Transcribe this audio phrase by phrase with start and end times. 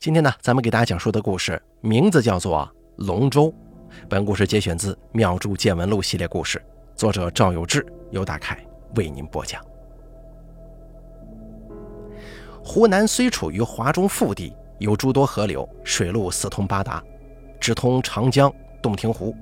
[0.00, 2.66] 今天呢，咱们给大家讲述的故事名字叫做
[3.04, 3.48] 《龙舟》。
[4.08, 6.58] 本故事节选自《妙著见闻录》系列故事，
[6.96, 8.58] 作者赵有志、由大凯
[8.96, 9.62] 为您播讲。
[12.64, 17.04] 湖南虽处于华中腹地，有诸多河流，水路四通八达，
[17.60, 19.36] 直通长江、洞庭湖，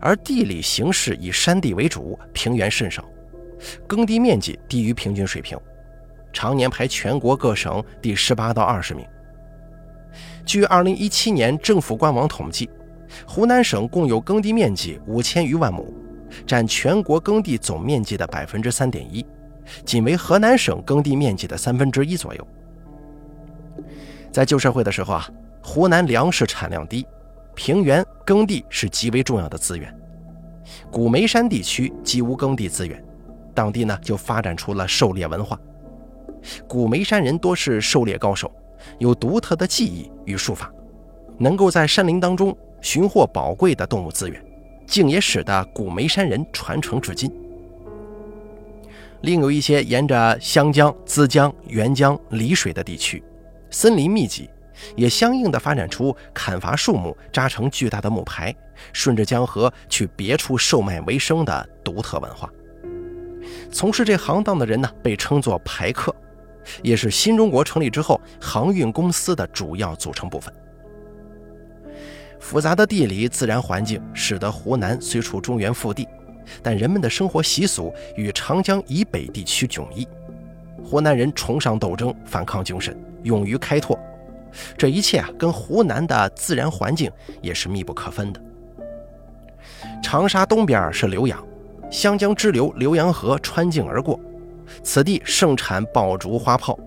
[0.00, 3.04] 而地理形势以山地为主，平原甚少，
[3.86, 5.60] 耕地面积低于平均水平，
[6.32, 9.06] 常年排全国各省第十八到二十名。
[10.50, 12.68] 据2017年政府官网统计，
[13.24, 15.94] 湖南省共有耕地面积五千余万亩，
[16.44, 19.24] 占全国耕地总面积的百分之三点一，
[19.84, 22.44] 仅为河南省耕地面积的三分之一左右。
[24.32, 25.30] 在旧社会的时候啊，
[25.62, 27.06] 湖南粮食产量低，
[27.54, 29.96] 平原耕地是极为重要的资源，
[30.90, 33.00] 古梅山地区几无耕地资源，
[33.54, 35.56] 当地呢就发展出了狩猎文化，
[36.66, 38.52] 古梅山人多是狩猎高手。
[38.98, 40.72] 有独特的技艺与术法，
[41.38, 44.42] 能够在山林当中寻获宝贵的动物资源，
[44.86, 47.30] 竟也使得古梅山人传承至今。
[49.22, 53.22] 另有一些沿着湘江、资江、沅江、丽水的地区，
[53.70, 54.48] 森林密集，
[54.96, 58.54] 也相应的发展出砍伐树木、扎成巨大的木牌，
[58.94, 62.50] 顺着江河去别处售卖为生的独特文化。
[63.70, 66.14] 从事这行当的人呢，被称作牌客。
[66.82, 70.52] 也是新中国成立之后航运公司的主要组成部分。
[72.38, 76.08] 复杂的地理自然环境使得湖南虽处中原腹地，
[76.62, 80.08] 但人们的生活习俗与长江以北地区迥异。
[80.82, 83.98] 湖南人崇尚斗争、反抗精神，勇于开拓，
[84.76, 87.10] 这一切啊，跟湖南的自然环境
[87.42, 88.40] 也是密不可分的。
[90.02, 91.44] 长沙东边是浏阳，
[91.90, 94.18] 湘江支流浏阳河穿境而过。
[94.82, 96.78] 此地盛产爆竹花炮，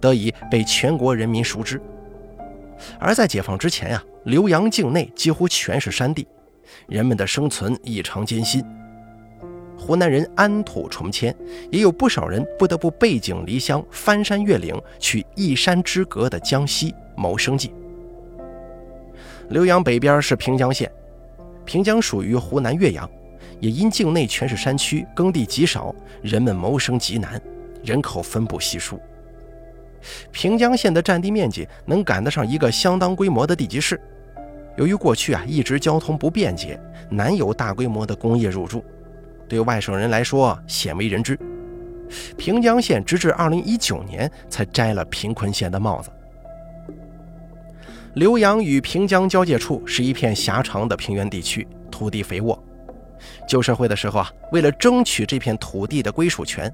[0.00, 1.80] 得以被全国人民熟知。
[2.98, 6.26] 而在解放之前呀，浏阳境内几乎全是山地，
[6.86, 8.64] 人们的生存异常艰辛。
[9.78, 11.34] 湖南人安土重迁，
[11.70, 17.72] 也有不少人不得不背井离乡，翻山越岭，去一山之隔的江西谋生计。
[19.50, 20.90] 浏阳北边是平江县，
[21.64, 23.08] 平江属于湖南岳阳。
[23.60, 27.40] 也因境内全是山区，耕地极少，人们谋生极难，
[27.84, 28.98] 人口分布稀疏。
[30.32, 34.00] 平江县的占地面积能赶得上一个相当规模的地级市。
[34.76, 38.82] 由于过去啊一直交通不便捷，难有大规模的工业入驻，
[39.46, 41.38] 对外省人来说鲜为人知。
[42.38, 46.10] 平江县直至2019年才摘了贫困县的帽子。
[48.16, 52.58] 浏阳与平江交界处是一片狭长的平原地区，土地肥沃。
[53.50, 56.72] 旧社会的时候啊，为了争取这片土地的归属权，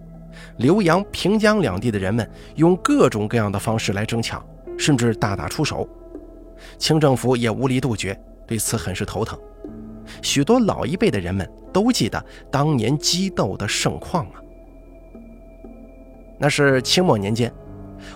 [0.59, 5.89] 浏阳、平江两地的人们用各种各样的方式来争抢，甚至大打出手。
[6.77, 8.15] 清政府也无力杜绝，
[8.47, 9.39] 对此很是头疼。
[10.21, 14.43] 许多老一辈的人们都记得当年激斗的盛况啊。
[16.39, 17.51] 那是清末年间，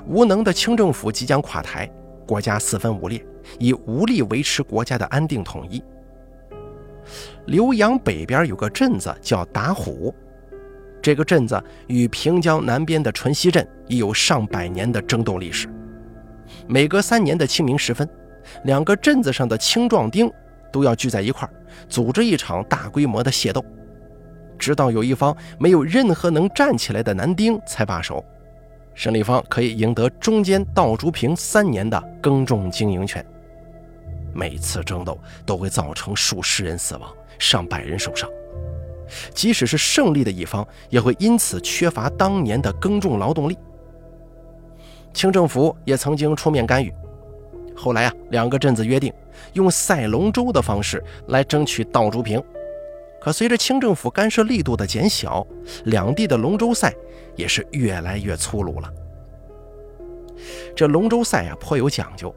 [0.07, 1.91] 无能的清政府即将垮台，
[2.27, 3.25] 国家四分五裂，
[3.59, 5.83] 已无力维持国家的安定统一。
[7.47, 10.15] 浏阳北边有个镇子叫打虎，
[11.03, 15.69] 这个镇子与平江南边的淳溪镇已有上百年的争斗历史。
[16.67, 18.09] 每隔三年的清明时分，
[18.65, 20.31] 两个镇子上的青壮丁
[20.73, 21.51] 都要聚在一块儿，
[21.89, 23.65] 组织一场大规模的械斗，
[24.59, 28.25] 直到有一方没有任何能站起来的男丁才罢手，
[28.95, 33.25] 胜利方可以赢得中间稻竹坪三年的耕种经营权。
[34.35, 37.11] 每次争斗都会造成数十人死亡。
[37.39, 38.29] 上百人受伤，
[39.33, 43.57] 即使是胜利的一方，也会因此缺乏当年的耕种劳动力。
[45.15, 46.93] 清政府也曾经出面干预。
[47.75, 49.11] 后来啊，两个镇子约定
[49.55, 52.43] 用赛龙舟的方式来争取稻竹坪。
[53.23, 55.47] 可随着清政府干涉力度的减小，
[55.85, 56.93] 两地的龙舟赛
[57.37, 58.93] 也是越来越粗鲁了。
[60.77, 62.35] 这龙舟赛啊，颇有讲究，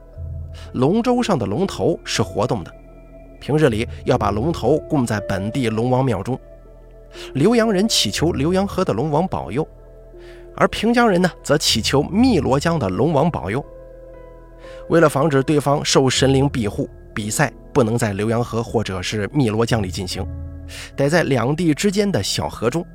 [0.73, 2.73] 龙舟上的龙头是活动的。
[3.39, 6.39] 平日里要把龙头供在本地龙王庙中，
[7.35, 9.67] 浏阳人祈求浏阳河的龙王保佑，
[10.55, 13.63] 而平江人呢则祈求汨罗江的龙王保佑。
[14.89, 20.25] 为了防止对方受神灵庇护，比赛不能在浏阳河或者是汨罗江里进行，
[20.95, 22.85] 得在两地之间的小河中。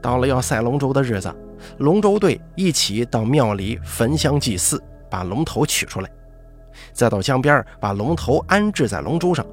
[0.00, 1.34] 到了要赛龙舟的日子，
[1.78, 4.80] 龙舟队一起到庙里焚香祭祀，
[5.10, 6.08] 把龙头取出来。
[6.94, 9.44] 再到江边把龙头安置在龙舟上，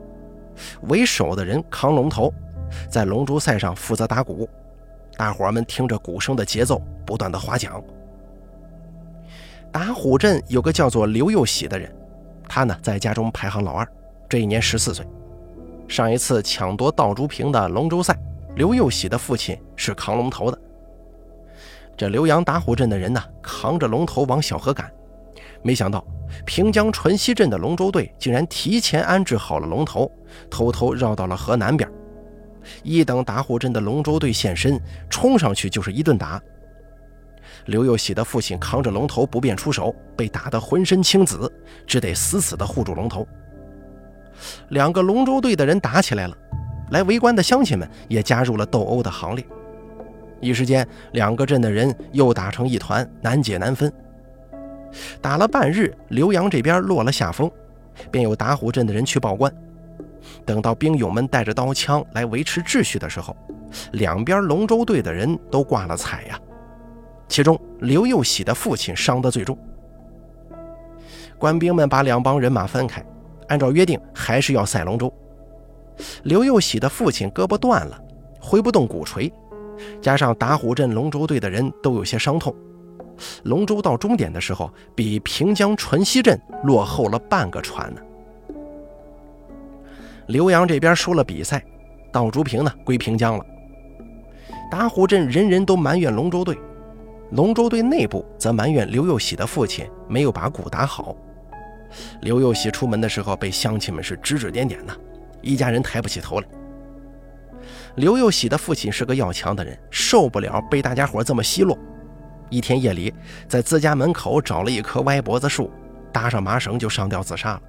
[0.84, 2.32] 为首的人扛龙头，
[2.88, 4.48] 在龙舟赛上负责打鼓。
[5.18, 7.84] 大伙们听着鼓声的节奏，不断的划桨。
[9.72, 11.94] 打虎镇有个叫做刘佑喜的人，
[12.48, 13.88] 他呢在家中排行老二，
[14.30, 15.06] 这一年十四岁。
[15.88, 18.18] 上一次抢夺稻竹坪的龙舟赛，
[18.56, 20.58] 刘佑喜的父亲是扛龙头的。
[21.98, 24.92] 这浏阳打虎镇的人呢，扛着龙头往小河赶，
[25.63, 26.06] 没想到
[26.46, 30.12] 平江淳溪镇的龙舟队竟然提前安置好了龙头，
[30.50, 31.90] 偷偷绕到了河南边。
[32.84, 34.80] 一等打虎镇的龙舟队现身，
[35.10, 36.42] 冲上去就是一顿打。
[37.66, 41.52] 刘佑喜的父亲扛着龙头不便出手，被打得浑身青紫，
[41.86, 43.28] 只得死死地护住龙头。
[44.69, 46.38] 两个龙舟队的人打起来了，
[46.92, 49.46] 来围观的乡亲们也加入了斗殴的行列。
[50.40, 53.92] 一时间，两个镇的人又打成一团，难解难分。
[55.22, 57.50] 打了半日，浏阳这边落了下风，
[58.10, 59.52] 便有打虎镇的人去报官。
[60.46, 63.36] 等到兵勇们带着刀枪来维持秩序的时候，
[63.94, 66.40] 两边龙舟队的人都挂了彩呀。
[67.28, 69.58] 其中，刘佑喜的父亲伤得最重。
[71.38, 73.04] 官兵们把两帮人马分开，
[73.48, 75.12] 按照约定，还是要赛龙舟。
[76.24, 78.00] 刘佑喜的父亲胳膊断了，
[78.40, 79.32] 挥不动鼓槌，
[80.02, 82.54] 加上打虎镇龙舟队的人都有些伤痛，
[83.44, 88.02] 龙舟到终点的时候，比平江纯溪镇落后了半个船呢。
[90.28, 91.64] 浏阳这边输了比赛，
[92.12, 93.46] 稻竹坪呢归平江了。
[94.70, 96.58] 打虎镇人人都埋怨龙舟队。
[97.32, 101.16] 龙舟队内部则埋怨刘佑喜的父亲没有把鼓打好。
[102.22, 104.94] 刘佑喜出门的时候被乡亲们是指指点点的，
[105.42, 106.48] 一家人抬不起头来。
[107.96, 111.78] 刘佑喜的父亲是个要强的人，受不了被大家伙这么奚落。
[112.51, 113.12] 一天夜里，
[113.48, 115.71] 在自家门口找了一棵歪脖子树，
[116.12, 117.62] 搭上麻绳就上吊自杀了。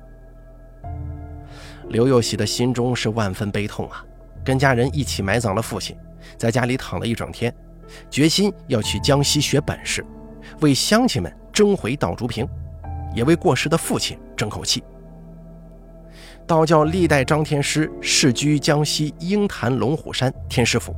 [1.88, 4.05] 刘佑喜的心中是万分悲痛啊，
[4.44, 5.96] 跟家人一起埋葬了父亲，
[6.37, 7.55] 在家里躺了一整天。
[8.11, 10.05] 决心要去江西学本事，
[10.61, 12.49] 为乡亲们争回稻竹坪，
[13.14, 14.82] 也为过世的父亲争口气。
[16.46, 20.94] 道教历代张天师世居江西鹰潭龙虎山天师府，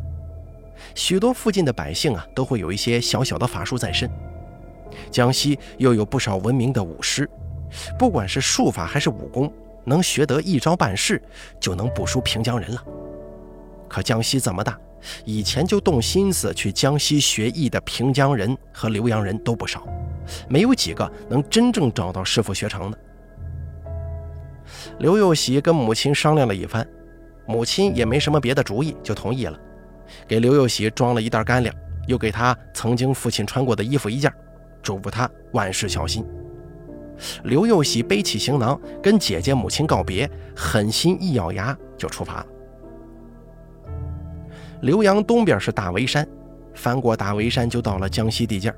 [0.95, 4.11] 许多附近的百姓啊都会有一些小小的法术在身。
[5.11, 7.29] 江西又有不少闻名的武师，
[7.99, 9.53] 不管是术法还是武功，
[9.85, 11.23] 能学得一招半式，
[11.59, 12.85] 就能不输平江人了。
[13.89, 14.79] 可江西这么大。
[15.27, 19.87] 以前就动心思去江西学艺的平江人和浏阳人都不少，
[20.49, 22.99] 没有几个能真正找到师傅学成的。
[25.01, 26.89] 刘佑喜跟母亲商量了一番，
[27.47, 29.61] 母亲也没什么别的主意，就同意了，
[30.27, 31.75] 给刘佑喜装了一袋干粮，
[32.07, 34.33] 又给他曾经父亲穿过的衣服一件，
[34.83, 36.25] 嘱咐他万事小心。
[37.45, 42.47] 刘佑喜背起行囊，跟姐姐母亲告别，狠心一咬牙就出发了。
[44.83, 46.27] 浏阳东边是大围山，
[46.75, 48.75] 翻过大围山就到了江西地界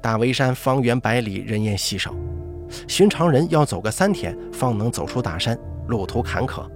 [0.00, 2.12] 大围山方圆百里，人烟稀少，
[2.88, 6.68] 寻常人要走个三天方能走出大山，路途坎坷。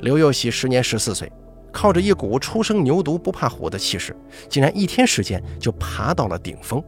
[0.00, 1.30] 刘佑喜时年十四岁，
[1.74, 4.16] 靠着一股初生牛犊不怕虎的气势，
[4.48, 6.82] 竟然一天时间就爬到了顶峰。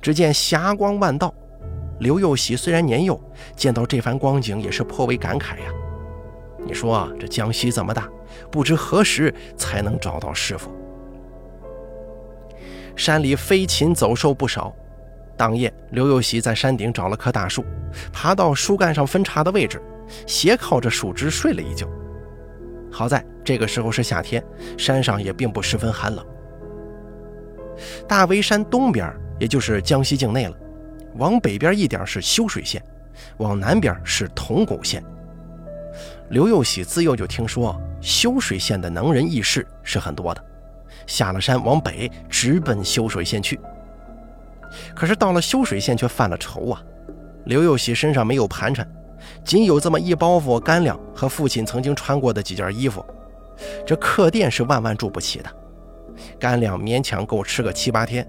[0.00, 1.32] 只见霞光万道，
[2.00, 3.20] 刘佑喜虽然年幼，
[3.54, 5.70] 见到这番光景也是颇为感慨呀。
[6.66, 8.08] 你说这江西这么大，
[8.50, 10.70] 不知何时才能找到师傅。
[12.96, 14.74] 山里飞禽走兽不少。
[15.36, 17.64] 当夜，刘佑喜在山顶找了棵大树，
[18.12, 19.82] 爬到树干上分叉的位置，
[20.26, 21.86] 斜靠着树枝睡了一觉。
[22.90, 24.44] 好在这个时候是夏天，
[24.76, 26.26] 山上也并不十分寒冷。
[28.06, 30.56] 大围山东边，也就是江西境内了，
[31.16, 32.82] 往北边一点是修水县，
[33.38, 35.02] 往南边是铜鼓县。
[36.30, 40.44] 刘佑喜自幼就听说修水县的能人异士是很多的，
[41.06, 43.58] 下了山往北直奔修水县去。
[44.94, 46.82] 可是到了修水县却犯了愁啊！
[47.46, 48.86] 刘佑喜身上没有盘缠，
[49.44, 53.04] 仅有这么一包袱干粮和父亲曾经穿过的几件衣服，
[53.86, 55.50] 这客店是万万住不起的，
[56.38, 58.26] 干粮勉强够吃个七八天，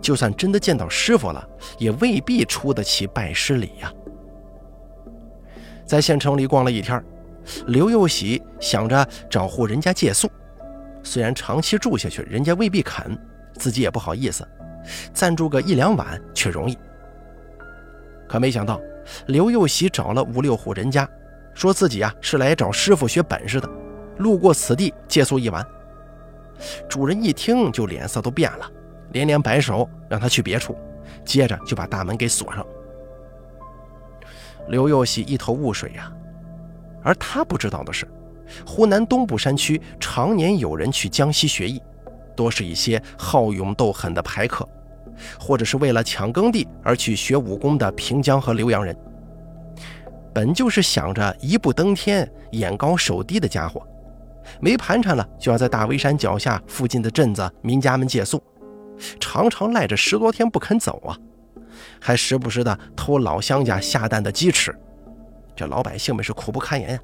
[0.00, 1.46] 就算真的见到师傅了，
[1.78, 3.92] 也未必出得起拜师礼呀。
[5.84, 7.02] 在县城里逛了一天。
[7.68, 10.30] 刘佑喜想着找户人家借宿，
[11.02, 13.18] 虽然长期住下去人家未必肯，
[13.54, 14.46] 自己也不好意思，
[15.14, 16.76] 暂住个一两晚却容易。
[18.28, 18.78] 可没想到，
[19.26, 21.08] 刘佑喜找了五六户人家，
[21.54, 23.68] 说自己啊是来找师傅学本事的，
[24.18, 25.66] 路过此地借宿一晚。
[26.88, 28.70] 主人一听就脸色都变了，
[29.12, 30.76] 连连摆手让他去别处，
[31.24, 32.66] 接着就把大门给锁上。
[34.68, 36.12] 刘佑喜一头雾水呀。
[37.02, 38.06] 而他不知道的是，
[38.66, 41.80] 湖南东部山区常年有人去江西学艺，
[42.36, 44.68] 多是一些好勇斗狠的牌客，
[45.38, 48.96] 或者是为了抢耕地而去学武功的平江和浏阳人。
[50.34, 53.82] 本就是想着一步登天、眼高手低的家伙，
[54.60, 58.40] 没盘缠了就要在大围山脚下附近的镇子民家们借宿，
[59.18, 61.16] 常常赖着十多天不肯走啊，
[62.00, 64.72] 还时不时的偷老乡家下蛋的鸡吃，
[65.56, 67.00] 这老百姓们是苦不堪言呀。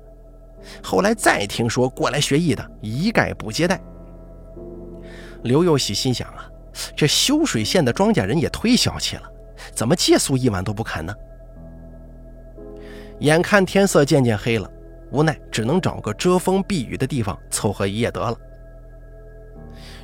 [0.83, 3.81] 后来再听说过来学艺的，一概不接待。
[5.43, 6.49] 刘佑喜心想啊，
[6.97, 9.23] 这修水县的庄稼人也忒小气了，
[9.73, 11.15] 怎么借宿一晚都不肯呢？
[13.21, 14.69] 眼看天色渐渐黑了，
[15.11, 18.37] 无奈只能找个遮风避雨的地方凑合一夜得了。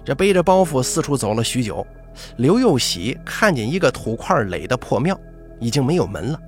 [0.04, 1.84] 这背着包袱四处走了许久，
[2.36, 5.18] 刘又喜看见一个土块垒的破庙，
[5.58, 6.40] 已经没有门了，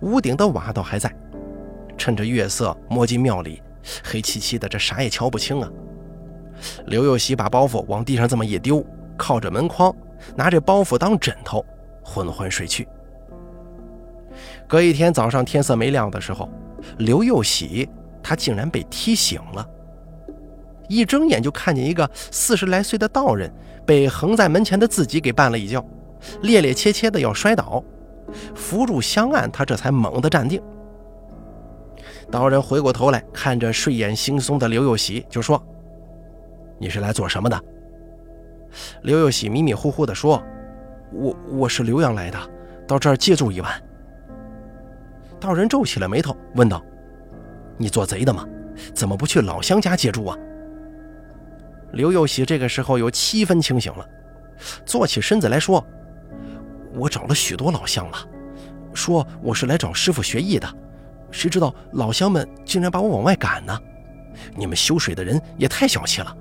[0.00, 1.12] 屋顶的瓦倒还在。
[1.98, 3.60] 趁着月色摸进庙里，
[4.02, 5.68] 黑漆漆的，这啥也瞧不清啊。
[6.86, 8.84] 刘又喜把包袱往地上这么一丢，
[9.20, 9.94] 靠着门框，
[10.34, 11.62] 拿着包袱当枕头，
[12.02, 12.88] 昏昏睡去。
[14.66, 16.48] 隔一天早上天色没亮的时候，
[16.96, 17.86] 刘佑喜
[18.22, 19.68] 他竟然被踢醒了，
[20.88, 23.52] 一睁眼就看见一个四十来岁的道人
[23.84, 25.84] 被横在门前的自己给绊了一跤，
[26.42, 27.84] 趔趔趄趄的要摔倒，
[28.54, 30.62] 扶住香案，他这才猛地站定。
[32.30, 35.62] 道人回过头来看着睡眼惺忪的刘佑喜，就说
[36.80, 37.60] ：“你是来做什么的？”
[39.02, 40.42] 刘佑喜迷迷糊糊地说
[41.12, 42.38] ：“我我是浏阳来的，
[42.86, 43.82] 到这儿借住一晚。”
[45.40, 46.84] 道人皱起了眉头，问道
[47.78, 48.46] ：“你做贼的吗？
[48.94, 50.36] 怎么不去老乡家借住啊？”
[51.92, 54.06] 刘佑喜这个时候有七分清醒了，
[54.84, 55.84] 坐起身子来说
[56.94, 58.18] ：“我找了许多老乡了，
[58.94, 60.68] 说我是来找师傅学艺的。”
[61.32, 63.78] 谁知道老乡们竟然把我往外赶呢？
[64.56, 66.36] 你们修水的人也太小气了！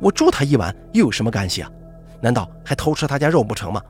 [0.00, 1.70] 我住他一晚又有什么干系啊？
[2.20, 3.82] 难道还偷吃他家肉不成吗？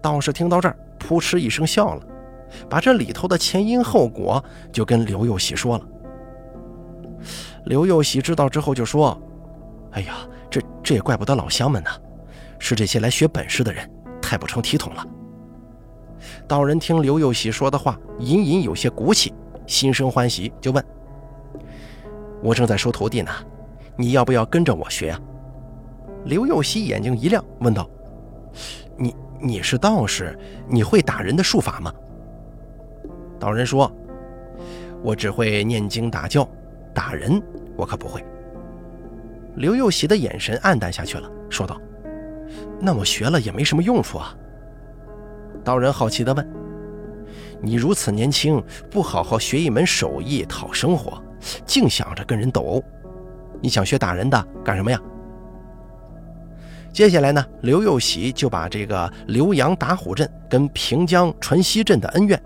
[0.00, 2.02] 道士听到这儿，扑哧一声笑了，
[2.70, 5.84] 把这里头的前因后果就跟刘佑喜说了。
[7.64, 9.20] 刘佑喜知道之后就说
[9.92, 10.14] ：“哎呀，
[10.48, 11.90] 这这也怪不得老乡们呢，
[12.58, 13.90] 是这些来学本事的人
[14.22, 15.04] 太不成体统了。”
[16.46, 19.34] 道人听刘佑喜说的话，隐隐有些骨气，
[19.66, 20.84] 心生欢喜，就问
[22.40, 23.30] ：“我正在收徒弟呢，
[23.96, 25.20] 你要不要跟着我学啊？”
[26.26, 27.88] 刘佑喜眼睛一亮，问道
[28.98, 30.36] ：“你你是道士，
[30.68, 31.92] 你会打人的术法吗？”
[33.38, 33.90] 道人说
[35.04, 36.48] ：“我只会念经打教，
[36.94, 37.40] 打人
[37.76, 38.24] 我可不会。”
[39.56, 41.80] 刘佑喜的眼神暗淡下去了，说道
[42.80, 44.34] ：“那我学了也没什么用处啊。”
[45.62, 46.46] 道人好奇地问
[47.62, 51.22] ：“你如此年轻，不好好学一门手艺讨生活，
[51.64, 52.84] 净想着跟人斗殴，
[53.60, 55.00] 你想学打人的干什么呀？”
[56.92, 62.42] 接下来呢，刘佑喜就把这个浏阳打虎镇跟平江传西镇的恩怨，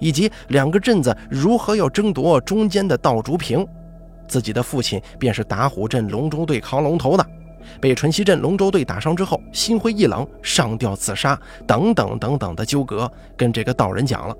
[0.00, 3.64] 以及两个镇子如何要争夺中间的稻竹坪，
[4.26, 7.24] 自己的父亲便是打虎镇龙舟队扛龙头的。
[7.80, 14.36] 被淳溪镇龙舟队打伤之后，心灰意冷，上吊自杀，等等等等的纠葛，跟这个道人讲了。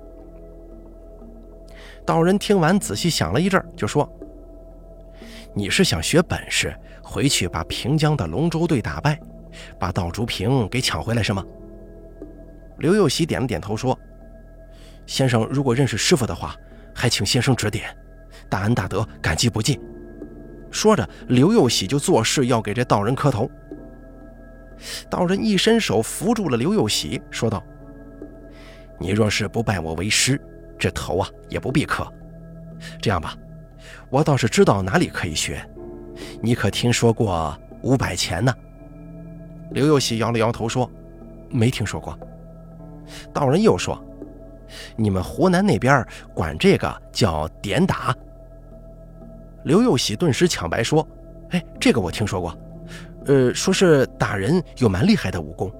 [2.05, 4.03] 道人听完，仔细想了一阵，就说
[5.55, 9.19] ：“你是想学本事，回去把平江的龙舟队打败，
[9.79, 11.45] 把稻竹瓶给抢回来，是吗？”
[12.79, 13.97] 刘佑喜点了点头，说
[15.05, 16.55] ：“先生如果认识师傅的话，
[16.93, 17.95] 还请先生指点，
[18.49, 19.79] 大恩大德，感激不尽。”
[20.71, 23.49] 说着，刘佑喜就作势要给这道人磕头。
[25.07, 27.63] 道人一伸手扶住了刘佑喜，说道
[28.99, 30.41] ：“你若是不拜我为师，
[30.79, 32.11] 这头啊也不必磕。
[32.99, 33.37] 这样吧，
[34.13, 35.67] 我倒是知道哪里可以学。
[36.39, 38.53] 你可听说过五百钱呢？”
[39.73, 40.87] 刘佑喜摇了摇头说
[41.49, 42.15] ：“没听说过。”
[43.33, 43.99] 道人又说
[44.95, 48.15] ：“你们湖南那边管这个叫点打。”
[49.65, 51.05] 刘佑喜顿时抢白说
[51.49, 52.55] ：“哎，这个我听说过，
[53.25, 55.73] 呃，说是打人有蛮厉害的武功，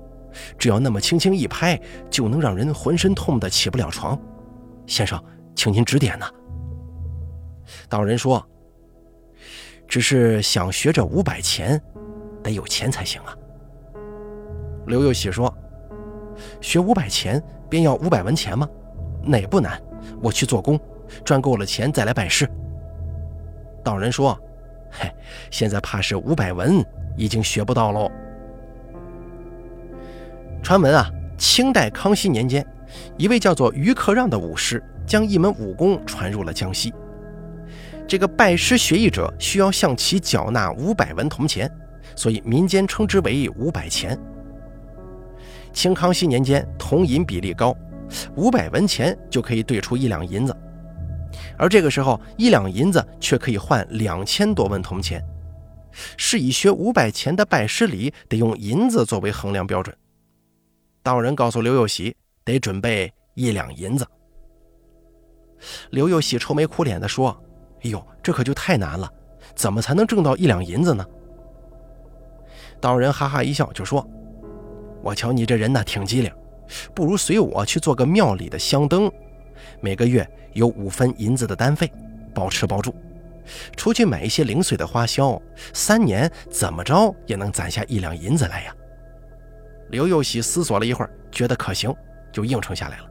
[0.57, 4.19] 只要那么轻轻一拍，就能让人浑身痛得起不了床。
[4.87, 5.23] 先生，
[5.55, 6.27] 请您指点呐。”
[7.89, 8.45] 道人说
[9.87, 11.81] ：“只是想学这五百钱，
[12.43, 13.35] 得有钱才行啊。”
[14.87, 15.53] 刘佑喜说
[16.59, 18.67] ：“学五百钱便要五百文钱吗？
[19.23, 19.81] 那也不难，
[20.21, 20.79] 我去做工，
[21.23, 22.49] 赚够了钱再来拜师。”
[23.83, 24.37] 道人说
[24.91, 25.09] ：“嘿，
[25.49, 26.83] 现在怕是五百文
[27.15, 28.11] 已经学不到喽。”
[30.61, 32.65] 传闻啊，清代康熙年间，
[33.17, 36.93] 一位叫做于克让的武师将一门武功传入了江西。
[38.07, 41.69] 这个拜师学艺者需要向其缴纳五百文铜钱，
[42.15, 44.17] 所以民间称之为五百钱。
[45.71, 47.75] 清康熙年间铜银比例高，
[48.35, 50.55] 五百文钱就可以兑出一两银子，
[51.57, 55.23] 而这个时候一两银子却可以换两千多文铜钱，
[56.15, 59.95] 是以学五百钱的拜师礼得用银子作为衡量标准。
[61.01, 64.05] 道人告诉刘佑喜，得准备一两银子。
[65.89, 67.35] 刘佑喜愁眉苦脸地说
[67.83, 69.11] ：“哎呦，这可就太难了，
[69.55, 71.05] 怎么才能挣到一两银子呢？”
[72.79, 74.05] 道人哈哈一笑，就说
[75.01, 76.31] ：“我瞧你这人呢，挺机灵，
[76.93, 79.11] 不如随我去做个庙里的香灯，
[79.79, 81.91] 每个月有五分银子的单费，
[82.33, 82.93] 包吃包住，
[83.77, 85.41] 出去买一些零碎的花销，
[85.73, 88.75] 三年怎么着也能攒下一两银子来呀。”
[89.89, 91.93] 刘佑喜思索了一会儿，觉得可行，
[92.31, 93.05] 就应承下来了。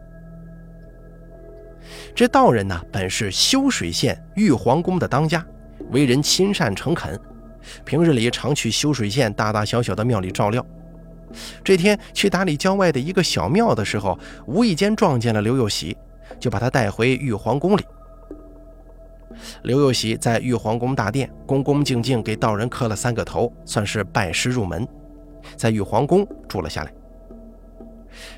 [2.14, 5.45] 这道人呢，本是修水县玉皇宫的当家，
[5.90, 7.19] 为人亲善诚恳。
[7.85, 10.64] 平日里常去修水县大大小小的庙里照料。
[11.64, 15.97] 这天去打理郊外的一个小庙的时候，无意间撞见了刘佑喜，
[16.38, 17.83] 就把他带回玉皇宫里。
[19.62, 24.87] 刘佑喜在玉皇宫大殿恭恭敬敬给道人磕了三个头，算是拜师入门，
[25.57, 26.92] 在玉皇宫住了下来。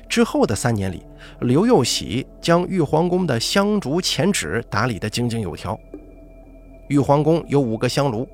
[0.07, 1.05] 之后的三年里，
[1.41, 5.79] 刘佑喜将玉皇宫的香烛钱纸打理得井井有条。
[6.89, 8.27] 玉皇宫有五个香炉。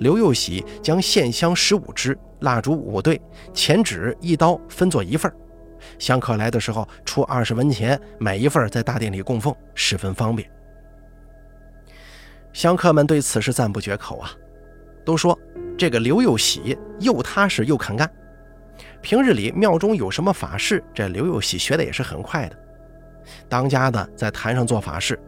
[0.00, 3.18] 刘佑喜将线香十五支、蜡烛五对、
[3.54, 5.32] 钱纸一刀分作一份
[5.98, 10.46] 香客来的时候出二十文钱买一份，在大殿里供奉，十分方便。
[12.52, 14.30] 香客们对此事赞不绝口啊，
[15.06, 15.38] 都说
[15.78, 18.10] 这个刘佑喜又踏实又肯干。
[19.00, 22.56] 平日里庙中有什么法事，这刘佑喜学的也是很快的。
[23.48, 25.18] 当家的在坛上做法事。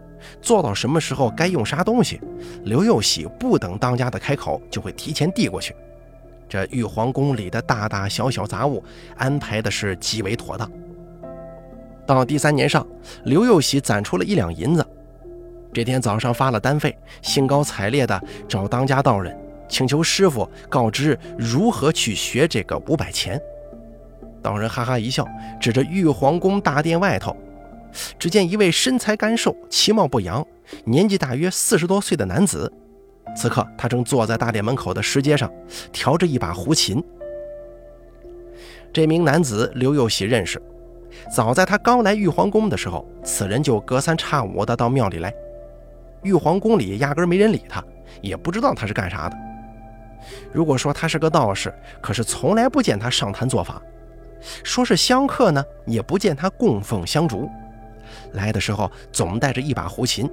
[0.40, 2.18] 做到什么时候该用啥东西，
[2.62, 5.76] 刘佑喜不等当家的开口，就会提前递过去。
[6.48, 8.82] 这玉皇宫里的大大小小杂物
[9.18, 10.70] 安排的是极为妥当。
[12.06, 12.86] 到第三年上，
[13.24, 14.82] 刘佑喜攒出了一两银子。
[15.74, 18.18] 这天早上发了单费，兴高采烈地
[18.48, 19.36] 找当家道人，
[19.74, 23.42] 请求师傅告知如何去学这个五百钱。
[24.40, 25.26] 道人哈哈一笑，
[25.60, 27.36] 指着玉皇宫大殿外头。
[28.16, 30.46] 只见一位身材干瘦、其貌不扬、
[30.84, 32.72] 年纪大约四十多岁的男子，
[33.36, 35.50] 此刻他正坐在大殿门口的石阶上，
[35.90, 37.02] 调着一把胡琴。
[38.92, 40.62] 这名男子刘佑喜认识，
[41.34, 45.34] 早在他刚来玉皇宫的时候，此人就隔三差五的到庙里来。
[46.22, 47.82] 玉皇宫里压根没人理他，
[48.20, 49.36] 也不知道他是干啥的。
[50.52, 53.80] 如果说他是个道士，可是从来不见他上坛做法；
[54.62, 57.48] 说是香客呢，也不见他供奉香烛。
[58.32, 60.30] 来的时候总带着一把胡琴，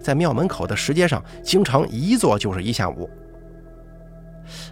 [0.00, 3.08] 在庙门口的石阶上经常一坐就是一下午。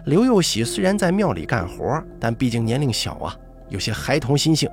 [0.05, 3.35] 刘佑喜虽然在庙里干活，但毕竟年龄小啊，
[3.69, 4.69] 有些孩童心性，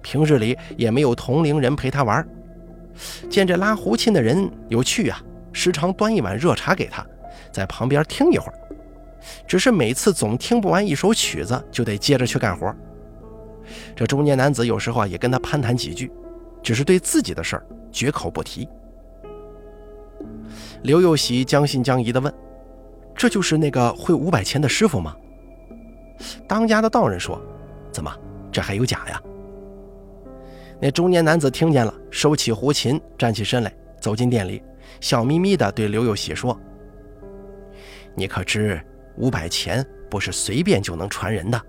[0.00, 2.26] 平日里也没有同龄人陪他玩。
[3.28, 7.04] 见这拉胡琴的人有趣啊，时常端一碗热茶给他，
[7.50, 8.54] 在旁边听一会儿。
[9.46, 12.74] 只是每次总听不完一首曲子，就得接着去干活。
[13.94, 16.10] 这中年男子有时候啊，也跟他攀谈几句。
[16.62, 18.68] 只是对自己的事儿绝口不提。
[20.84, 22.32] 刘佑喜将信将疑地问
[23.16, 25.16] ：“这就是那个会五百钱的师傅吗？”
[26.46, 27.36] 当家的道人说
[27.90, 28.16] ：“怎么，
[28.52, 29.20] 这还有假呀？”
[30.80, 34.62] 那中年男子听见了，收起胡琴，站起身来，走进店里，
[35.00, 36.56] 笑眯眯地对刘佑喜说
[38.14, 38.80] ：“你可知
[39.16, 41.60] 五百钱不是随便就能传人的？”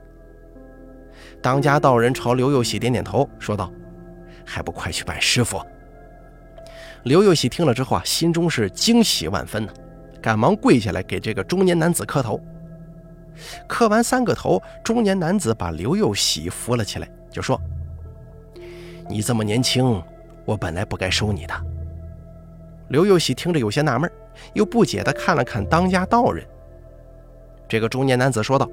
[1.42, 3.72] 当家道人朝刘佑喜点点头，说道。
[4.46, 5.66] 还不快去拜师傅！
[7.04, 9.72] 刘佑喜听了之后啊，心中是惊喜万分呢，
[10.22, 12.38] 赶忙跪下来给这个中年男子磕头。
[13.70, 17.58] 磕完三个头，中年男子把刘佑喜扶了起来，就说
[19.08, 20.04] ：“你这么年轻，
[20.44, 21.54] 我本来不该收你的。”
[22.90, 24.12] 刘佑喜听着有些纳闷，
[24.54, 26.46] 又不解地看了看当家道人。
[27.74, 28.70] 这个中年男子说道：“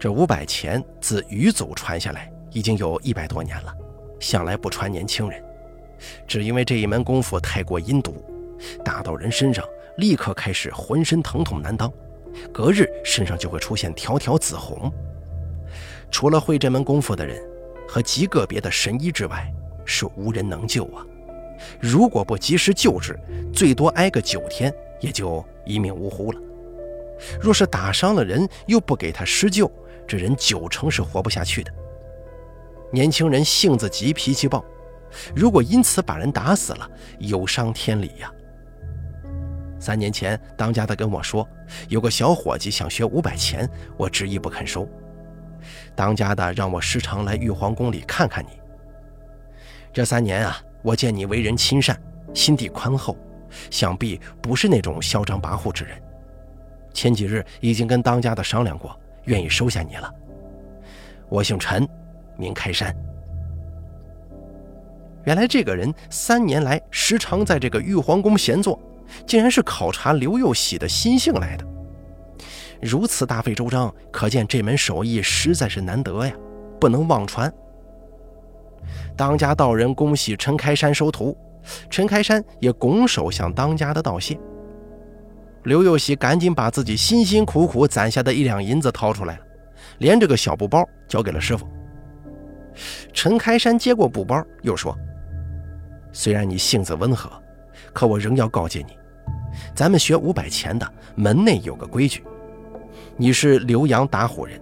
[0.00, 3.72] 这五百钱自余祖传下来，已经有一百多年了。”
[4.18, 5.40] 向来不传年轻人，
[6.26, 8.16] 只因为这一门功夫太过阴毒，
[8.84, 9.64] 打到人身上
[9.98, 11.88] 立刻开始浑身疼痛难当，
[12.52, 14.92] 隔日身上就会出现条条紫红。
[16.10, 17.40] 除了会这门功夫的人
[17.86, 19.48] 和极个别的神医之外，
[19.84, 21.06] 是无人能救啊！
[21.78, 23.16] 如果不及时救治，
[23.54, 26.40] 最多挨个九天也就一命呜呼了。
[27.40, 29.70] 若是打伤了人又不给他施救，
[30.06, 31.72] 这人九成是活不下去的。
[32.92, 34.64] 年轻人性子急，脾气暴，
[35.34, 38.32] 如果因此把人打死了，有伤天理呀。
[39.78, 41.46] 三年前，当家的跟我说，
[41.88, 44.88] 有个小伙计想学五百钱，我执意不肯收。
[45.94, 48.50] 当家的让我时常来玉皇宫里看看你。
[49.92, 52.00] 这三年啊，我见你为人亲善，
[52.32, 53.16] 心地宽厚，
[53.70, 56.00] 想必不是那种嚣张跋扈之人。
[56.96, 60.10] 前几日已经跟当家的商量过，愿意收下你了。
[61.28, 61.86] 我姓陈，
[62.38, 62.96] 名开山。
[65.24, 68.80] 原来这个人三年来时常在这个玉皇宫闲坐，
[69.26, 71.66] 竟然是考察刘佑喜的心性来的。
[72.80, 76.32] 如此大费周章，可见这门手艺实在是难得呀，
[76.80, 77.52] 不能妄传。
[79.14, 81.36] 当家道人恭喜陈开山收徒，
[81.90, 84.38] 陈开山也拱手向当家的道谢。
[85.66, 89.40] 刘佑喜赶紧把自己辛辛苦苦攒下的一两银子掏出来了，
[89.98, 91.66] 连这个小布包交给了师傅。
[93.12, 94.96] 陈开山接过布包，又说
[96.14, 97.28] ：“虽然你性子温和，
[97.92, 98.96] 可我仍要告诫你，
[99.74, 102.22] 咱们学五百钱的门内有个规矩。
[103.16, 104.60] 你是浏阳打虎人，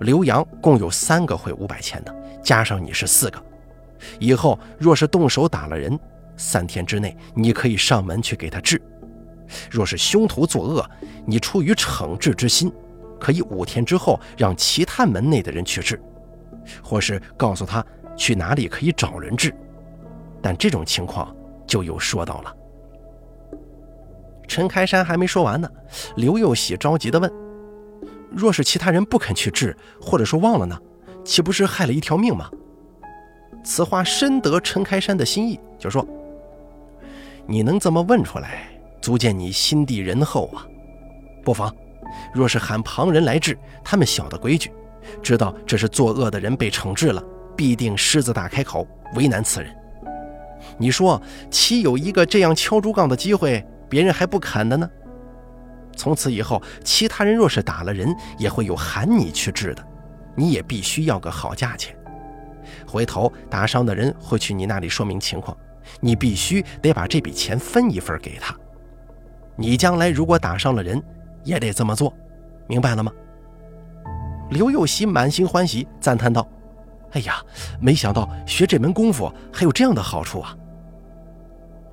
[0.00, 3.42] 浏阳共有三个会五百钱的，加上你是四个。
[4.18, 5.98] 以后若是动手打了人，
[6.36, 8.78] 三天之内你可以上门去给他治。”
[9.70, 10.88] 若是凶徒作恶，
[11.26, 12.72] 你出于惩治之心，
[13.20, 16.00] 可以五天之后让其他门内的人去治，
[16.82, 17.84] 或是告诉他
[18.16, 19.54] 去哪里可以找人治。
[20.42, 21.34] 但这种情况
[21.66, 22.54] 就有说道了。
[24.46, 25.68] 陈开山还没说完呢，
[26.16, 27.32] 刘佑喜着急地问
[28.30, 30.78] ：“若是其他人不肯去治，或者说忘了呢，
[31.24, 32.50] 岂不是害了一条命吗？”
[33.64, 36.06] 此话深得陈开山的心意，就说
[37.48, 38.68] ：“你能这么问出来？”
[39.04, 40.66] 足见你心地仁厚啊，
[41.44, 41.70] 不妨，
[42.32, 44.72] 若是喊旁人来治，他们晓得规矩，
[45.22, 47.22] 知道这是作恶的人被惩治了，
[47.54, 49.70] 必定狮子大开口，为难此人。
[50.78, 54.88] 你说，岂有一个这样敲竹杠的机会，别人还不肯的呢？
[55.94, 59.86] 从此以后，其他人若是打了人，也会有喊你去治的，
[60.34, 61.94] 你也必须要个好价钱。
[62.86, 65.54] 回头打伤的人会去你那里说明情况，
[66.00, 68.56] 你必须得把这笔钱分一份给他。
[69.56, 71.02] 你将来如果打伤了人，
[71.44, 72.12] 也得这么做，
[72.66, 73.12] 明白了吗？
[74.50, 76.46] 刘佑喜满心欢喜，赞叹道
[77.12, 77.42] ：“哎呀，
[77.80, 80.56] 没想到学这门功夫还有这样的好处啊！”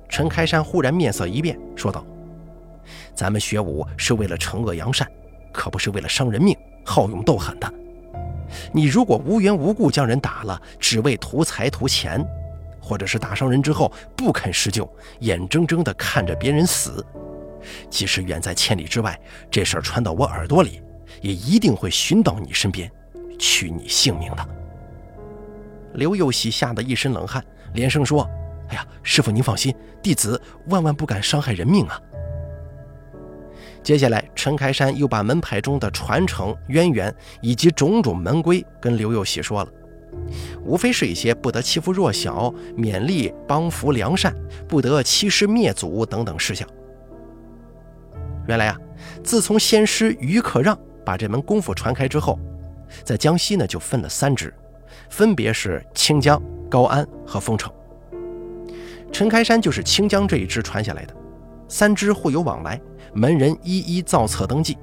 [0.08, 2.04] 陈开山忽然面色一变，说道
[3.14, 5.08] ：“咱们学武是为了惩恶扬善，
[5.52, 7.72] 可不是为了伤人命、好勇斗狠的。
[8.70, 12.22] 你如果无缘无故将人打了，只为图财图钱，
[12.80, 14.86] 或者是打伤人之后不肯施救，
[15.20, 17.04] 眼睁睁地看着别人死。”
[17.90, 19.18] 即使远在千里之外，
[19.50, 20.80] 这事儿传到我耳朵里，
[21.20, 22.90] 也一定会寻到你身边，
[23.38, 24.48] 取你性命的。
[25.94, 27.44] 刘佑喜吓得一身冷汗，
[27.74, 28.28] 连声说
[28.70, 32.00] ：“哎呀，师傅您放心，弟子万万不敢伤害人命啊。”
[33.82, 39.70] 接下来，陈开山又把门派中的传承渊源以及种种门规跟刘佑喜说了，
[40.64, 44.34] 无非是一些不得欺负弱小、勉励帮扶良善、
[44.68, 46.66] 不得欺师灭祖等等事项。
[48.46, 48.76] 原来啊，
[49.22, 52.38] 自从先师于可让把这门功夫传开之后，
[53.04, 54.52] 在江西呢就分了三支，
[55.08, 57.72] 分别是清江、高安和丰城。
[59.12, 61.14] 陈开山就是清江这一支传下来的，
[61.68, 62.80] 三支互有往来，
[63.12, 64.76] 门人一一造册登记，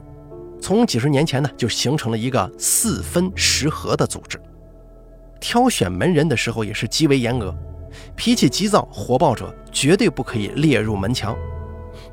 [0.62, 4.40] 从几十年前呢就形成了一个四分十合的组织。
[5.40, 7.56] 挑选门人的时候也是极为严格，
[8.16, 11.36] 脾气急躁、火爆者绝对不可以列入门墙。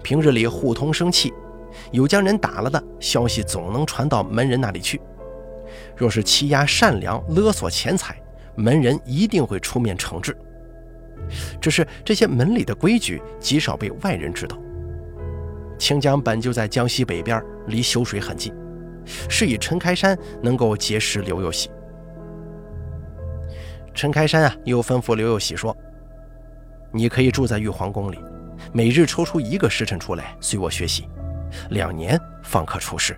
[0.06, 1.34] 平日里互通生气，
[1.90, 5.00] 有将人打了的消息总能传到门人那里去。
[5.96, 8.16] 若是欺压善良、勒索钱财，
[8.54, 10.32] 门人一定会出面惩治。
[11.60, 14.56] 只是这些门里的规矩极少被外人知道。
[15.76, 18.54] 清江本就在江西北边，离修水很近，
[19.28, 21.68] 是以陈开山能够结识刘佑喜。
[23.92, 25.76] 陈开山啊，又吩咐刘佑喜说
[26.94, 28.20] ：“你可以住在玉皇宫里。”
[28.72, 31.08] 每日抽出一个时辰出来随我学习，
[31.70, 33.16] 两年方可出师。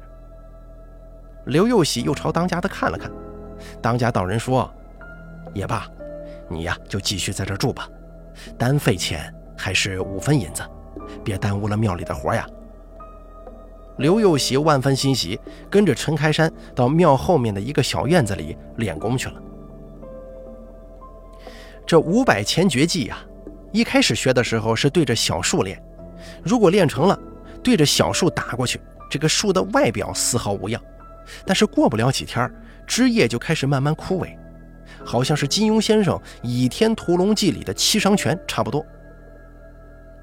[1.47, 3.11] 刘佑喜又朝当家的看了看，
[3.81, 4.71] 当家道人说
[5.55, 5.87] ：“也罢，
[6.49, 7.89] 你呀就继续在这住吧，
[8.59, 10.63] 单费钱还是五分银子，
[11.25, 12.47] 别耽误了庙里的活呀。”
[13.97, 19.43] 刘佑喜万分欣喜，跟着陈开山到庙后面的一个小院子里练功去了。
[21.85, 23.19] 这五百钱绝技呀！
[23.73, 25.83] 一开始学的时候是对着小树练，
[26.43, 27.19] 如果练成了，
[27.63, 30.81] 对着小树打过去，这个树的外表丝毫无恙，
[31.45, 32.51] 但是过不了几天，
[32.87, 34.35] 枝叶就开始慢慢枯萎，
[35.05, 38.85] 好像是金庸先生《倚天屠龙记》里的七伤拳差不多。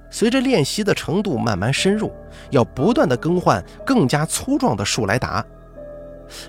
[0.10, 2.12] 随着练习的程度慢慢深入，
[2.50, 5.46] 要不断的更换更加粗壮的树来打，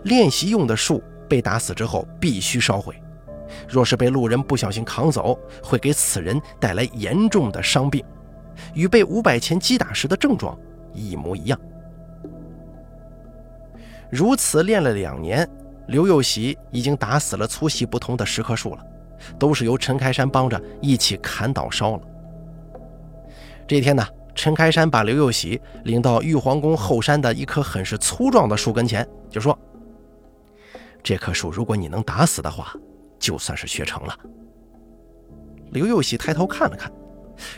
[0.04, 2.94] 练习用的树被打死之后必须烧毁，
[3.68, 8.04] 若是被路人不小心扛走，会给此人带来严重的伤病，
[8.74, 10.58] 与被五百钱击打时的症状
[10.92, 11.58] 一模一样。
[14.10, 15.48] 如此练了两年，
[15.88, 18.86] 刘佑喜已经打死了粗细不同的十棵树了，
[19.38, 22.02] 都是由陈开山帮着一起砍倒烧了。
[23.66, 29.58] 这天呢，陈开山把刘佑喜领到玉皇宫后山的一棵很是粗壮的树跟前，就说
[31.02, 32.72] ：“这棵树如果你能打死的话，
[33.26, 34.16] 就算是学成了。”
[35.72, 36.92] 刘佑喜抬头看了看，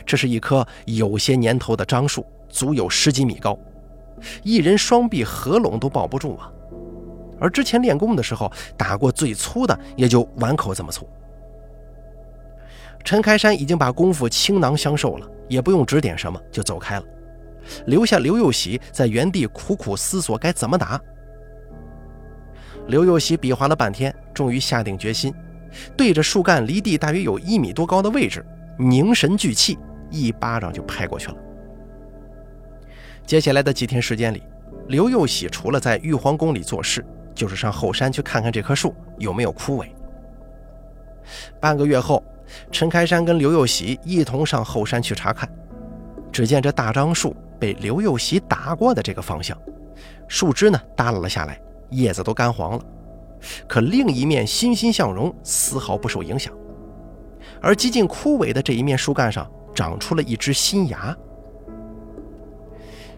[0.03, 3.55] 这是一棵有些年头的樟树，足有十几米高。
[4.41, 6.51] 一人双臂合拢都抱不住啊！
[7.39, 11.07] 而之前练功的时候打过最粗的，也就碗口这么粗。
[13.03, 17.05] 陈开山已经把功夫倾囊相授了，也不用指点什么，就走开了，
[17.85, 20.99] 留下刘佑喜在原地苦苦思索该怎么打。
[22.87, 25.31] 刘佑喜比划了半天，终于下定决心，
[25.95, 28.45] 对着树干离地大约有一米多高的位置，
[28.77, 29.77] 凝神聚气，
[30.09, 31.35] 一巴掌就拍过去了。
[33.25, 34.43] 接下来的几天时间里，
[34.87, 37.05] 刘幼喜除了在玉皇宫里做事，
[37.35, 39.87] 就是上后山去看看这棵树有没有枯萎。
[41.59, 42.23] 半个月后，
[42.71, 45.47] 陈开山跟刘幼喜一同上后山去查看，
[46.31, 49.55] 只见这大樟树被刘幼喜打过的这个方向，
[50.27, 52.83] 树枝呢耷拉了下来，叶子都干黄了，
[53.67, 56.53] 可另一面欣欣向荣，丝毫不受影响。
[57.61, 61.15] 而几近枯萎的这一面树干上长出了一只新芽。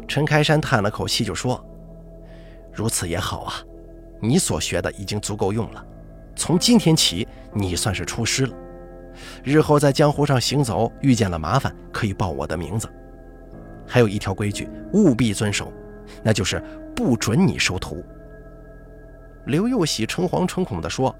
[0.07, 1.63] 陈开山叹了口气，就说
[2.73, 3.53] ：“如此也好啊，
[4.19, 5.85] 你所学的已经足够用了。
[6.35, 8.53] 从今天起，你算是出师了。
[9.43, 12.89] 日后在江湖上行走，遇见了麻烦，可以报我的名字。
[13.87, 15.71] 还有一条规矩，务必遵守，
[16.23, 16.63] 那就是
[16.95, 18.03] 不准你收徒。”
[19.45, 21.15] 刘佑喜诚惶诚恐地说：“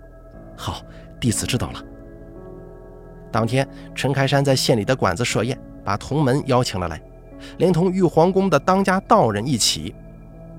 [0.55, 0.81] 好，
[1.19, 1.84] 弟子知道了。”
[3.31, 7.01] 当天，陈开山在县里的馆子设宴，把同门邀请了来。
[7.57, 9.95] 连同玉皇宫的当家道人一起，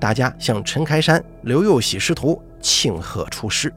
[0.01, 3.73] 大家向陈开山、刘佑喜师徒庆贺出师。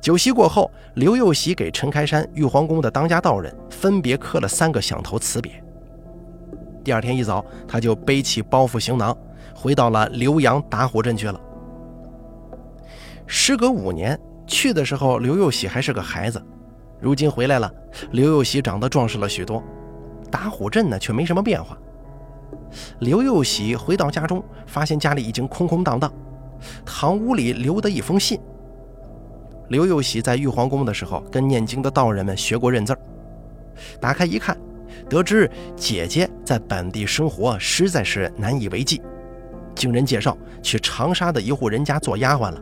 [0.00, 5.52] 酒席过后，刘佑喜给陈开山、玉皇宫的当家道人分别磕了三个响头辞别。
[6.82, 9.16] 第二天一早，他就背起包袱行囊，
[9.54, 11.40] 回到了浏阳打虎镇去了。
[13.26, 16.42] 时隔五年，去的时候刘幼喜还是个孩子，
[17.00, 17.72] 如今回来了，
[18.12, 19.62] 刘幼喜长得壮实了许多。
[20.30, 21.78] 打虎镇呢，却没什么变化。
[23.00, 26.12] 刘幼喜回到家中，发现家里已经空空荡荡，
[26.84, 28.40] 堂屋里留的一封信。
[29.68, 32.98] 刘幼喜在玉皇宫的时候，跟念经的道人们学过认字儿。
[34.00, 34.56] 打开一看，
[35.08, 39.00] 得知姐姐在本地生活实在是难以为继，
[39.74, 42.60] 经人介绍去长沙的一户人家做丫鬟了，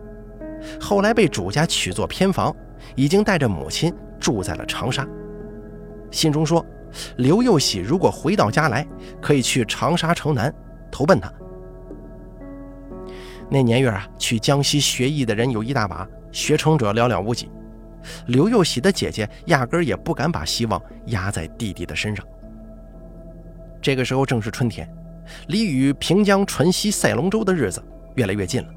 [0.80, 2.54] 后来被主家娶做偏房，
[2.94, 5.06] 已经带着母亲住在了长沙。
[6.10, 6.64] 信中说。
[7.16, 8.86] 刘幼喜如果回到家来，
[9.18, 10.54] 可以去长沙城南
[10.90, 11.32] 投奔他。
[13.48, 17.50] 那年月啊，去江西学艺的人有一大把，学成者寥寥无几。
[18.26, 22.22] 刘幼喜的姐姐压根儿也不敢把希望压在弟弟的身上。
[23.80, 24.86] 这个时候正是春天，
[25.46, 27.82] 离与平江淳溪赛龙舟的日子
[28.16, 28.68] 越来越近了。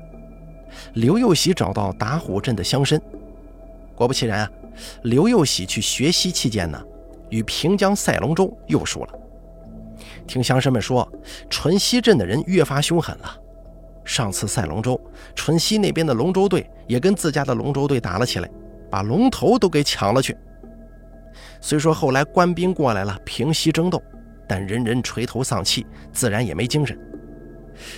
[0.94, 3.00] 刘幼喜找到打虎镇的乡绅，
[3.96, 4.52] 果不其然啊，
[5.04, 6.82] 刘幼喜去学习期间呢。
[7.32, 9.10] 与平江赛龙舟又输了。
[10.28, 11.12] 听乡绅们说，
[11.50, 13.36] 淳溪镇的人越发凶狠了。
[14.04, 15.00] 上次赛龙舟，
[15.34, 18.50] 淳溪那边的龙舟队也跟自家的龙舟队打了起来，
[18.92, 20.38] 把龙头都给抢了去。
[21.60, 24.02] 虽说后来官兵过来了平息争斗，
[24.48, 26.98] 但人人垂头丧气，自然也没精神。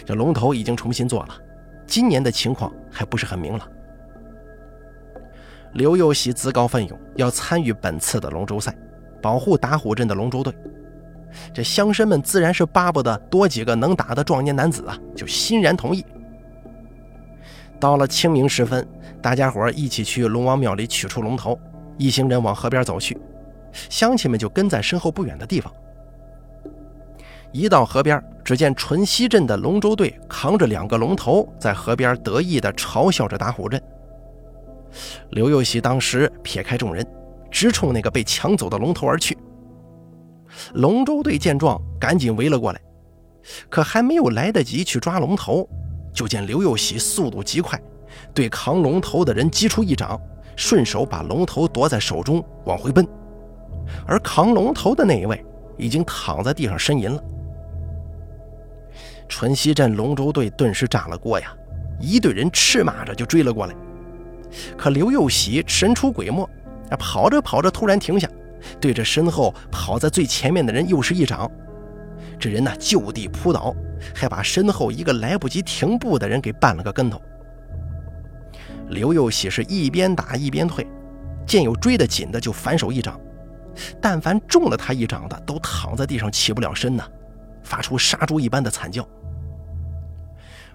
[0.06, 1.38] 这龙头已经重新做了，
[1.88, 3.67] 今年的情况还不是很明朗。
[5.73, 8.76] 刘佑喜自告奋勇要参与本次的龙舟赛。
[9.19, 10.54] 保护打虎镇的龙舟队，
[11.52, 16.06] 这乡绅们自然是巴不得多几个能打的壮年男子啊，就欣然同意。
[17.80, 18.88] 到了清明时分，
[19.23, 21.60] 大家伙一起去龙王庙里取出龙头，
[21.97, 23.19] 一行人往河边走去，
[23.89, 25.73] 乡亲们就跟在身后不远的地方。
[27.52, 33.82] 一到河边，只见淳溪镇的龙舟队扛着两个龙头，在河边得意地嘲笑着打虎镇。
[35.32, 37.06] 刘幼喜当时撇开众人。
[37.50, 39.36] 直冲那个被抢走的龙头而去。
[40.74, 42.82] 龙舟队见状，赶紧围了过来，
[43.70, 45.68] 可还没有来得及去抓龙头，
[46.14, 47.82] 就见刘幼喜速度极快，
[48.34, 50.20] 对扛龙头的人击出一掌，
[50.58, 53.08] 顺手把龙头夺在手中往回奔。
[54.06, 55.44] 而扛龙头的那一位
[55.78, 57.24] 已经躺在地上呻吟了。
[59.28, 61.54] 淳溪镇龙舟队顿时炸了锅呀！
[62.00, 63.76] 一队人驰马着就追了过来。
[64.78, 66.48] 可刘佑喜神出鬼没，
[66.98, 68.30] 跑着跑着突然停下，
[68.80, 71.52] 对着身后跑在最前面的人又是一掌，
[72.40, 73.76] 这人呢就地扑倒，
[74.13, 77.22] 还把身后一个来不及停步的人给绊了个跟头。
[78.90, 80.88] 刘佑喜是一边打一边退，
[81.46, 83.20] 见有追得紧的就反手一掌，
[84.00, 87.04] 但凡中了他一掌的都躺在地上起不了身呢，
[87.68, 89.08] 发出杀猪一般的惨叫。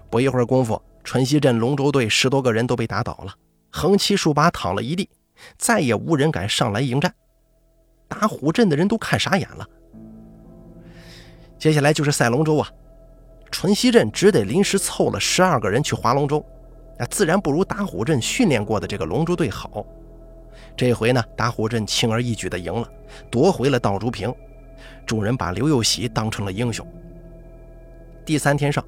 [0.09, 3.33] 不一会儿功夫，淳熙镇龙舟队十多个人都被打倒了。
[3.71, 5.09] 横七竖八躺了一地，
[5.57, 7.11] 再也无人敢上来迎战。
[8.07, 9.67] 打虎镇的人都看傻眼了。
[11.57, 12.69] 接下来就是赛龙舟啊，
[13.49, 16.45] 淳溪镇只得临时凑了十二个人去划龙舟，
[16.99, 19.83] 那自然不如打虎镇训练过的这个龙舟队好。
[20.77, 22.87] 这回呢，打虎镇轻而易举地赢了，
[23.31, 24.31] 夺回了倒珠瓶。
[25.05, 26.85] 众人把刘佑喜当成了英雄。
[28.25, 28.83] 第三天上，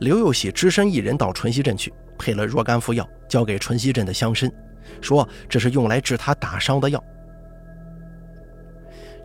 [0.00, 1.92] 刘佑喜只身一人到淳溪镇去。
[2.18, 4.50] 配了若干副药，交给淳溪镇的乡绅，
[5.02, 7.02] 说这是用来治他打伤的药。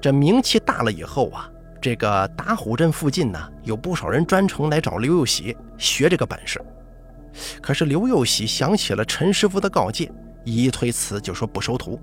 [0.01, 6.61] 这名气大了以后啊，这个打虎镇附近呢，有不少人专程来找刘佑喜学这个本事。
[7.61, 10.11] 可是刘佑喜想起了陈师傅的告诫，
[10.43, 11.97] 一一推辞，就说不收徒。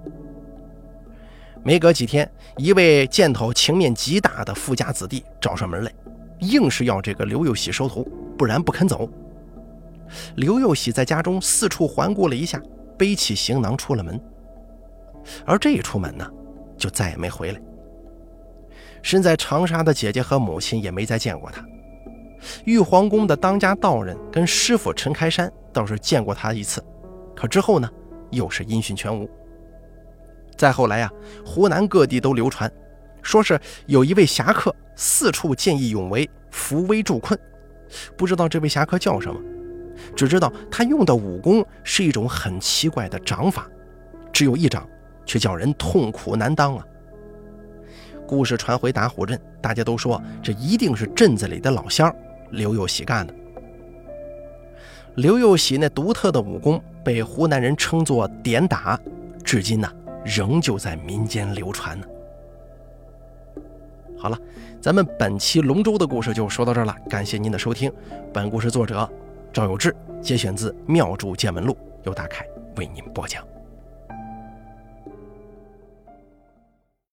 [1.68, 2.26] 没隔几天，
[2.57, 5.92] 一位箭头情面极大的富家子弟找上门来，
[6.38, 9.07] 硬是要这个刘佑喜收徒，不然不肯走。
[10.37, 12.59] 刘佑喜在家中四处环顾了一下，
[12.96, 14.18] 背起行囊出了门。
[15.44, 16.26] 而这一出门呢，
[16.78, 17.61] 就再也没回来。
[19.02, 21.62] 身在长沙的姐姐和母亲也没再见过他。
[22.64, 26.83] 玉皇宫的当家道人跟师傅陈开山倒是见过他一次，
[27.37, 27.90] 可之后呢，
[28.31, 29.28] 又是音讯全无。
[30.59, 31.11] 再后来啊，
[31.47, 32.71] 湖南各地都流传，
[33.23, 37.38] 说是有一位侠客四处见义勇为，扶危助困，
[38.16, 39.40] 不知道这位侠客叫什么。
[40.14, 43.68] 只知道他用的武功是一种很奇怪的掌法，
[44.33, 44.87] 只有一掌，
[45.25, 46.85] 却叫人痛苦难当啊！
[48.27, 52.14] 故事传回打虎镇，大家都说这一定是镇子里的老乡
[52.51, 53.35] 刘佑喜干的。
[55.14, 59.01] 刘佑喜那独特的武功被湖南人称作“点打”，
[59.42, 59.90] 至今呢
[60.24, 62.07] 仍旧在民间流传呢。
[64.18, 64.38] 好了，
[64.81, 67.92] 咱们本期龙舟的故事就说到这儿了，感谢您的收听。
[68.33, 69.09] 本故事作者。
[69.50, 71.72] 赵有志节选自《妙著见闻录》，
[72.04, 73.47] 由大凯为您播讲。